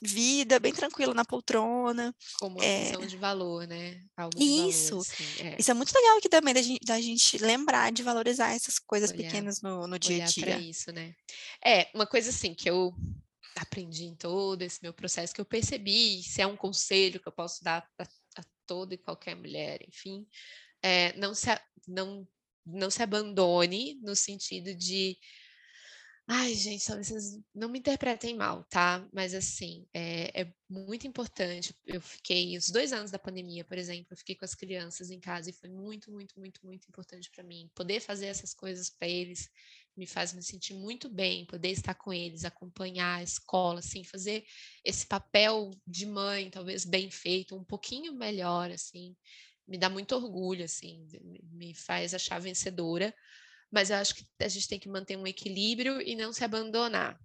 [0.02, 2.16] vida, bem tranquila na poltrona.
[2.40, 2.92] Como uma é...
[3.06, 4.02] de valor, né?
[4.16, 4.92] Algo isso.
[4.92, 5.56] Valor, assim, é.
[5.60, 9.12] Isso é muito legal aqui também da gente, da gente, lembrar de valorizar essas coisas
[9.12, 10.60] olhar, pequenas no, no dia a dia.
[10.60, 11.14] isso, né?
[11.64, 12.94] É, uma coisa assim que eu
[13.56, 17.34] aprendi em todo esse meu processo, que eu percebi, se é um conselho que eu
[17.34, 20.26] posso dar a, a toda e qualquer mulher, enfim,
[20.82, 21.48] é, não, se,
[21.88, 22.26] não,
[22.66, 25.18] não se abandone no sentido de
[26.32, 29.04] Ai, gente, vocês não me interpretem mal, tá?
[29.12, 31.74] Mas assim, é, é, muito importante.
[31.88, 35.20] Eu fiquei os dois anos da pandemia, por exemplo, eu fiquei com as crianças em
[35.20, 37.68] casa e foi muito, muito, muito, muito importante para mim.
[37.74, 39.50] Poder fazer essas coisas para eles
[39.98, 44.46] me faz me sentir muito bem, poder estar com eles, acompanhar a escola, assim, fazer
[44.86, 49.16] esse papel de mãe, talvez bem feito, um pouquinho melhor, assim,
[49.68, 51.08] me dá muito orgulho, assim,
[51.52, 53.12] me faz achar vencedora
[53.72, 57.20] mas eu acho que a gente tem que manter um equilíbrio e não se abandonar,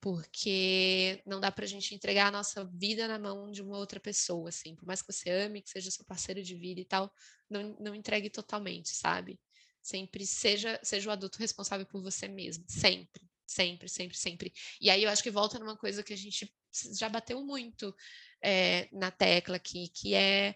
[0.00, 3.98] porque não dá para a gente entregar a nossa vida na mão de uma outra
[3.98, 7.12] pessoa, assim, por mais que você ame, que seja seu parceiro de vida e tal,
[7.50, 9.40] não, não entregue totalmente, sabe?
[9.82, 14.52] Sempre seja, seja o adulto responsável por você mesmo, sempre, sempre, sempre, sempre.
[14.80, 16.52] E aí eu acho que volta numa coisa que a gente
[16.96, 17.94] já bateu muito
[18.42, 20.54] é, na tecla aqui, que é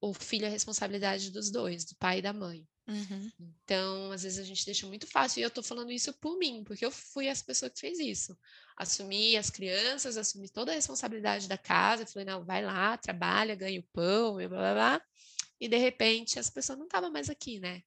[0.00, 2.66] o filho é a responsabilidade dos dois, do pai e da mãe.
[2.86, 3.32] Uhum.
[3.64, 6.62] Então, às vezes a gente deixa muito fácil, e eu tô falando isso por mim,
[6.64, 8.38] porque eu fui essa pessoa que fez isso.
[8.76, 13.80] Assumi as crianças, assumi toda a responsabilidade da casa, falei, não, vai lá, trabalha, ganha
[13.80, 15.02] o pão, blá, blá, blá.
[15.60, 17.82] E de repente as pessoas não estavam mais aqui, né?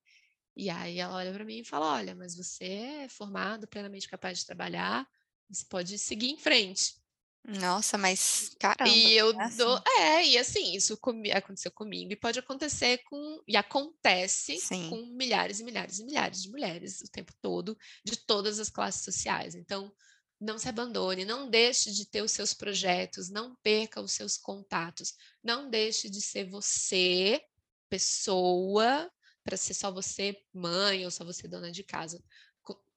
[0.56, 4.40] E aí ela olha para mim e fala: Olha, mas você é formado, plenamente capaz
[4.40, 5.08] de trabalhar,
[5.50, 6.96] você pode seguir em frente.
[7.46, 8.90] Nossa, mas caramba.
[8.90, 9.58] E eu é assim.
[9.58, 9.82] dou.
[10.00, 11.00] É, e assim, isso
[11.34, 13.42] aconteceu comigo e pode acontecer com.
[13.48, 14.90] E acontece Sim.
[14.90, 19.04] com milhares e milhares e milhares de mulheres o tempo todo, de todas as classes
[19.04, 19.56] sociais.
[19.56, 19.92] Então,
[20.40, 25.14] não se abandone, não deixe de ter os seus projetos, não perca os seus contatos,
[25.44, 27.42] não deixe de ser você,
[27.90, 29.10] pessoa,
[29.44, 32.22] para ser só você mãe ou só você dona de casa.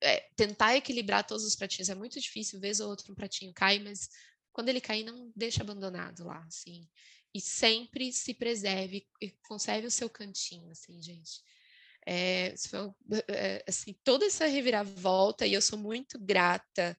[0.03, 3.79] É, tentar equilibrar todos os pratinhos é muito difícil, vez ou outra um pratinho cai,
[3.79, 4.09] mas
[4.61, 6.87] quando ele cair, não deixa abandonado lá, assim.
[7.33, 11.41] E sempre se preserve e conserve o seu cantinho, assim, gente.
[12.07, 12.55] É,
[13.29, 16.95] é, assim, toda essa reviravolta, e eu sou muito grata.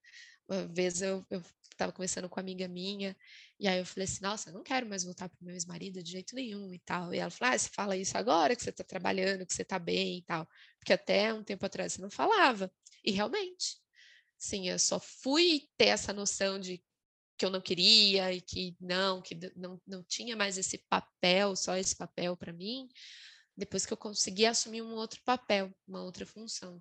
[0.50, 1.24] Uma vez eu
[1.72, 3.16] estava conversando com uma amiga minha,
[3.60, 6.02] e aí eu falei assim, nossa, eu não quero mais voltar para o meu ex-marido
[6.02, 7.14] de jeito nenhum e tal.
[7.14, 9.78] E ela falou, ah, você fala isso agora que você está trabalhando, que você está
[9.78, 10.50] bem e tal.
[10.80, 12.74] Porque até um tempo atrás você não falava.
[13.04, 13.78] E realmente,
[14.36, 16.84] sim, eu só fui ter essa noção de
[17.42, 21.76] que eu não queria e que não, que não, não tinha mais esse papel, só
[21.76, 22.88] esse papel para mim,
[23.58, 26.80] depois que eu consegui assumir um outro papel, uma outra função.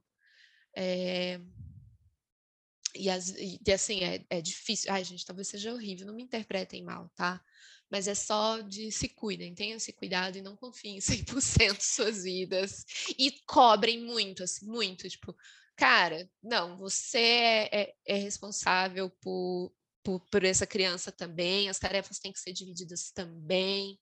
[0.77, 1.41] É...
[2.95, 4.93] E, as, e, assim, é, é difícil.
[4.93, 7.43] Ai, gente, talvez seja horrível, não me interpretem mal, tá?
[7.91, 12.85] Mas é só de se cuidem, tenham esse cuidado e não confiem 100% suas vidas.
[13.19, 15.09] E cobrem muito, assim, muito.
[15.09, 15.35] Tipo,
[15.75, 22.19] cara, não, você é, é, é responsável por, por, por, essa criança também, as tarefas
[22.19, 23.99] têm que ser divididas também.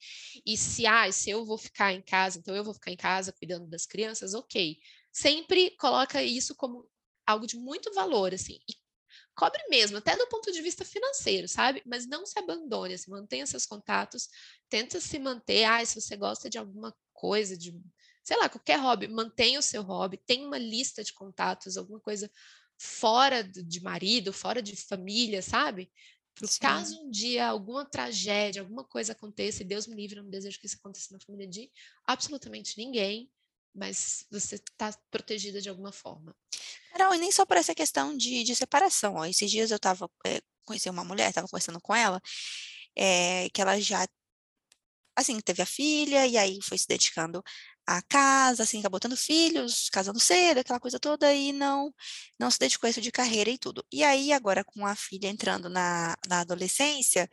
[0.47, 3.33] E se, ah, se eu vou ficar em casa, então eu vou ficar em casa
[3.33, 4.79] cuidando das crianças, ok.
[5.13, 6.89] Sempre coloca isso como
[7.27, 8.59] algo de muito valor, assim.
[8.69, 8.75] E
[9.35, 11.83] cobre mesmo, até do ponto de vista financeiro, sabe?
[11.87, 14.29] Mas não se abandone, assim, mantenha seus contatos,
[14.69, 15.65] tenta se manter.
[15.65, 17.73] Ah, se você gosta de alguma coisa, de
[18.29, 22.31] sei lá, qualquer hobby, mantenha o seu hobby, tenha uma lista de contatos, alguma coisa
[22.79, 25.91] fora de marido, fora de família, sabe?
[26.35, 30.23] Para o caso um dia alguma tragédia, alguma coisa aconteça, e Deus me livre, eu
[30.23, 31.69] não desejo que isso aconteça na família de
[32.07, 33.29] absolutamente ninguém,
[33.75, 36.35] mas você está protegida de alguma forma.
[36.97, 39.17] Não, e nem só por essa questão de, de separação.
[39.17, 39.25] Ó.
[39.25, 42.21] Esses dias eu estava é, eh, conheci uma mulher, estava conversando com ela,
[42.95, 44.07] é, que ela já
[45.17, 47.43] assim, teve a filha e aí foi se dedicando
[47.89, 51.93] à casa, assim, acabou tendo filhos, casando cedo, aquela coisa toda, e não
[52.39, 53.85] não se dedicou a isso de carreira e tudo.
[53.91, 57.29] E aí, agora, com a filha entrando na, na adolescência,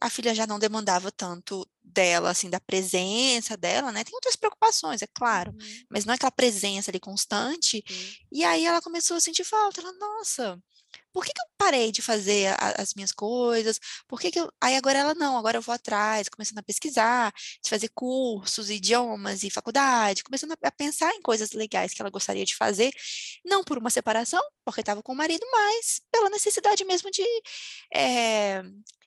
[0.00, 4.04] a filha já não demandava tanto dela, assim, da presença dela, né?
[4.04, 5.84] Tem outras preocupações, é claro, uhum.
[5.90, 7.82] mas não é aquela presença ali constante.
[7.88, 8.12] Uhum.
[8.32, 9.80] E aí ela começou a sentir falta.
[9.80, 10.60] Ela, nossa,
[11.16, 13.80] por que, que eu parei de fazer a, as minhas coisas?
[14.06, 14.52] Por que, que eu.
[14.60, 17.32] Aí agora ela não, agora eu vou atrás, começando a pesquisar,
[17.64, 22.10] de fazer cursos, idiomas e faculdade, começando a, a pensar em coisas legais que ela
[22.10, 22.92] gostaria de fazer,
[23.42, 27.24] não por uma separação, porque estava com o marido, mas pela necessidade mesmo de
[27.94, 28.62] é,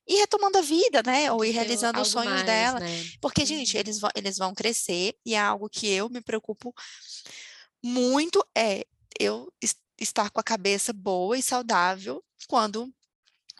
[0.07, 1.31] ir retomando a vida, né?
[1.31, 2.79] Ou ir realizando os sonhos mais, dela.
[2.79, 3.05] Né?
[3.21, 3.81] Porque, gente, uhum.
[3.81, 6.73] eles vão, eles vão crescer e é algo que eu me preocupo
[7.83, 8.83] muito é
[9.19, 9.47] eu
[9.99, 12.91] estar com a cabeça boa e saudável quando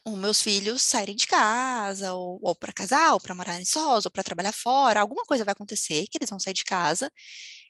[0.06, 4.06] os meus filhos saírem de casa, ou, ou para casar, ou para morar em sós,
[4.06, 7.12] ou para trabalhar fora, alguma coisa vai acontecer que eles vão sair de casa,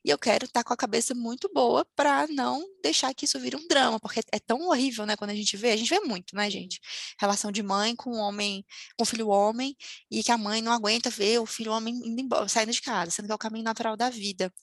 [0.05, 3.57] e eu quero estar com a cabeça muito boa para não deixar que isso vire
[3.57, 6.35] um drama, porque é tão horrível, né, quando a gente vê, a gente vê muito,
[6.35, 6.79] né, gente?
[7.19, 8.65] Relação de mãe com homem,
[8.97, 9.75] com filho homem,
[10.09, 13.11] e que a mãe não aguenta ver o filho homem indo embora, saindo de casa,
[13.11, 14.53] sendo que é o caminho natural da vida.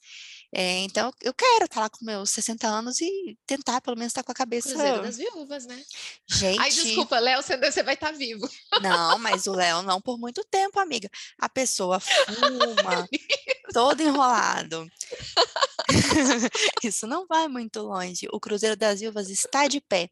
[0.52, 4.22] É, então, eu quero estar lá com meus 60 anos e tentar, pelo menos, estar
[4.22, 4.70] com a cabeça.
[4.70, 5.82] Cruzeiro das viúvas, né?
[6.26, 6.60] Gente.
[6.60, 8.48] Ai, desculpa, Léo, você vai estar vivo.
[8.80, 11.10] Não, mas o Léo não por muito tempo, amiga.
[11.38, 13.08] A pessoa fuma,
[13.72, 14.86] todo enrolado.
[16.82, 18.28] Isso não vai muito longe.
[18.32, 20.10] O Cruzeiro das Viúvas está de pé.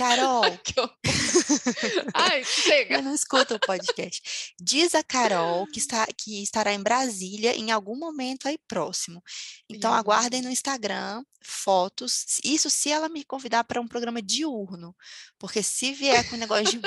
[0.00, 0.42] Carol.
[2.14, 2.94] Ai, chega.
[2.94, 4.54] Eu não escuto o podcast.
[4.58, 9.22] Diz a Carol que, está, que estará em Brasília em algum momento aí próximo.
[9.68, 12.38] Então, aguardem no Instagram fotos.
[12.42, 14.96] Isso se ela me convidar para um programa diurno.
[15.38, 16.78] Porque se vier com negócio de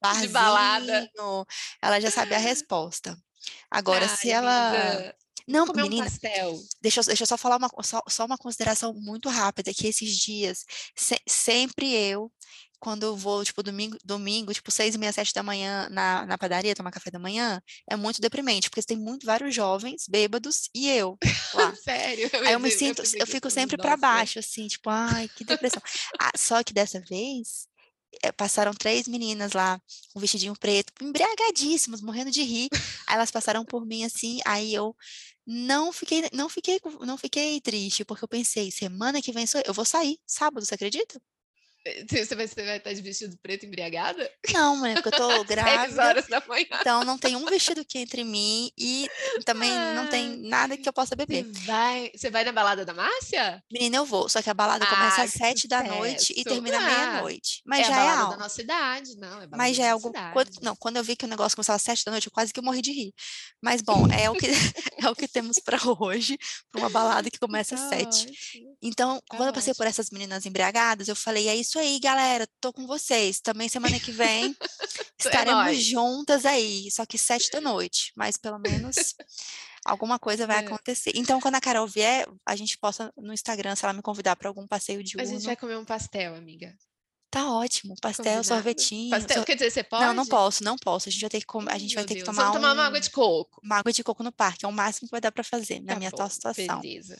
[0.00, 1.10] barzinho, de balada,
[1.82, 3.18] ela já sabe a resposta.
[3.68, 5.14] Agora, Ai, se ela.
[5.46, 8.92] Não, Comer menina, um deixa, eu, deixa eu só falar uma, só, só uma consideração
[8.94, 10.64] muito rápida, que esses dias,
[10.96, 12.30] se, sempre eu,
[12.82, 16.36] quando eu vou, tipo, domingo, domingo, tipo, seis e meia, sete da manhã na, na
[16.36, 20.88] padaria tomar café da manhã, é muito deprimente, porque tem muito, vários jovens bêbados e
[20.88, 21.16] eu
[21.54, 21.72] lá.
[21.78, 22.28] Sério?
[22.32, 25.44] Eu Aí eu me sinto, eu, eu fico sempre para baixo, assim, tipo, ai, que
[25.44, 25.80] depressão.
[26.20, 27.68] ah, só que dessa vez,
[28.36, 29.80] passaram três meninas lá
[30.12, 32.68] com vestidinho preto, embriagadíssimas, morrendo de rir.
[33.06, 34.94] Aí elas passaram por mim assim, aí eu
[35.46, 39.84] não fiquei, não fiquei, não fiquei triste, porque eu pensei, semana que vem eu vou
[39.84, 41.20] sair, sábado, você acredita?
[41.84, 44.30] Eh, você vai, você vai estar de vestido preto embriagada?
[44.52, 46.04] Não, mãe, porque eu tô grávida.
[46.04, 46.66] horas da manhã.
[46.80, 49.08] Então não tem um vestido que entre mim e
[49.44, 51.44] também não tem nada que eu possa beber.
[51.44, 53.62] Você vai, você vai na balada da Márcia?
[53.70, 54.28] Menina, eu vou.
[54.28, 57.62] Só que a balada começa ah, às sete da noite e termina ah, meia-noite.
[57.66, 58.32] Mas é já é algo.
[58.32, 59.42] da nossa idade, não.
[59.42, 60.12] É Mas já é algo.
[60.32, 62.52] Quando, não, quando eu vi que o negócio começava às sete da noite, eu quase
[62.52, 63.14] que eu morri de rir.
[63.60, 64.46] Mas bom, é o que,
[64.98, 66.38] é o que temos para hoje,
[66.70, 68.30] para uma balada que começa às sete.
[68.80, 72.72] Então, quando eu passei por essas meninas embriagadas, eu falei: é isso aí, galera tô
[72.72, 73.40] com vocês.
[73.40, 74.66] Também semana que vem é
[75.18, 79.14] estaremos é juntas aí, só que sete da noite, mas pelo menos
[79.84, 80.66] alguma coisa vai é.
[80.66, 81.12] acontecer.
[81.14, 84.48] Então, quando a Carol vier, a gente posta no Instagram se ela me convidar para
[84.48, 86.74] algum passeio de A gente vai comer um pastel, amiga.
[87.32, 88.46] Tá ótimo, pastel, Combinado.
[88.46, 89.08] sorvetinho.
[89.08, 89.46] Pastel, sor...
[89.46, 90.04] quer dizer, você pode?
[90.04, 91.08] Não, não posso, não posso.
[91.08, 91.66] A gente vai ter que, com...
[91.66, 92.52] a gente vai ter que tomar, um...
[92.52, 93.58] tomar uma água de coco.
[93.64, 95.94] Uma água de coco no parque, é o máximo que vai dar para fazer na
[95.94, 96.82] tá minha atual situação.
[96.82, 97.18] Beleza.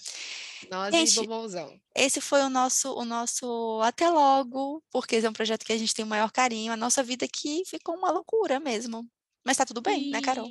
[0.71, 1.81] Nós gente, e bombonzão.
[1.95, 5.79] Esse foi o nosso, o nosso até logo, porque esse é um projeto que a
[5.79, 6.75] gente tem o maior carinho.
[6.75, 9.09] A nossa vida aqui ficou uma loucura mesmo.
[9.43, 10.47] Mas tá tudo bem, né, Carol?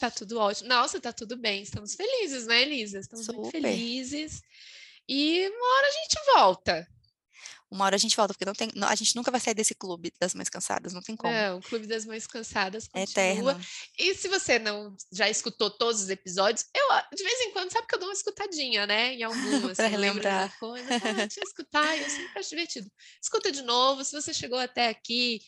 [0.00, 0.70] Tá tudo ótimo.
[0.70, 1.62] Nossa, tá tudo bem.
[1.62, 2.98] Estamos felizes, né, Elisa?
[2.98, 3.38] Estamos Super.
[3.38, 4.40] muito felizes.
[5.06, 6.88] E uma hora a gente volta.
[7.72, 10.12] Uma hora a gente volta, porque não tem, a gente nunca vai sair desse clube
[10.20, 11.32] das mães cansadas, não tem como.
[11.32, 13.24] Não, o clube das mães cansadas continua.
[13.24, 13.60] É eterno.
[13.98, 17.86] E se você não já escutou todos os episódios, eu de vez em quando sabe
[17.86, 19.14] que eu dou uma escutadinha, né?
[19.14, 19.78] Em algumas.
[19.78, 20.54] para relembrar.
[20.58, 22.90] Coisa, ah, deixa eu escutar, eu sempre acho divertido.
[23.22, 25.40] Escuta de novo, se você chegou até aqui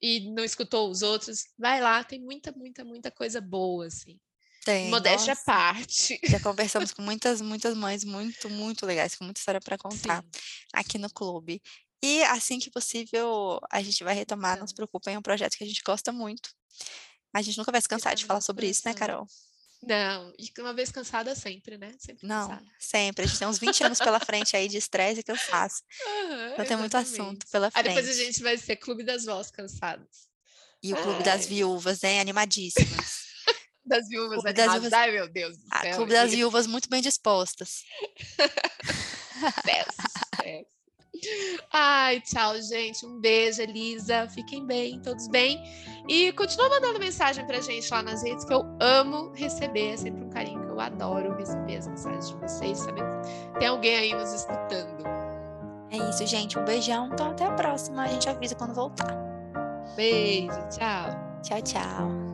[0.00, 4.20] e não escutou os outros, vai lá, tem muita, muita, muita coisa boa, assim.
[4.64, 4.90] Tem.
[4.90, 6.20] Modéstia à parte.
[6.24, 10.28] Já conversamos com muitas, muitas mães muito, muito legais, com muita história para contar Sim.
[10.72, 11.60] aqui no clube.
[12.02, 15.64] E assim que possível, a gente vai retomar, não se preocupem, é um projeto que
[15.64, 16.50] a gente gosta muito.
[17.34, 19.26] A gente nunca vai se cansar de falar sobre isso, né, Carol?
[19.82, 21.92] Não, e uma vez cansada sempre, né?
[21.98, 22.66] Sempre Não, cansada.
[22.78, 23.24] sempre.
[23.24, 25.82] A gente tem uns 20 anos pela frente aí de estresse e cansaço.
[26.06, 28.26] Aham, Então tem muito assunto pela Aí depois a frente.
[28.26, 30.28] gente vai ser Clube das Vós Cansadas.
[30.82, 31.46] E o Clube das Ai.
[31.48, 32.20] Viúvas, hein?
[32.20, 33.21] Animadíssimas.
[33.84, 34.72] Das viúvas Clube das.
[34.72, 35.96] Viúvas- Ai, meu Deus do A céu.
[35.96, 36.30] Clube das.
[36.30, 37.82] Viúvas muito bem dispostas.
[39.34, 40.66] Sucesso.
[41.72, 43.06] Ai, tchau, gente.
[43.06, 44.28] Um beijo, Elisa.
[44.30, 45.62] Fiquem bem, todos bem.
[46.08, 49.92] E continua mandando mensagem pra gente lá nas redes, que eu amo receber.
[49.92, 53.68] É sempre um carinho que eu adoro receber as mensagens de vocês, saber que tem
[53.68, 55.04] alguém aí nos escutando.
[55.90, 56.58] É isso, gente.
[56.58, 57.08] Um beijão.
[57.12, 58.02] Então até a próxima.
[58.04, 59.14] A gente avisa quando voltar.
[59.94, 61.40] Beijo, tchau.
[61.42, 62.31] Tchau, tchau.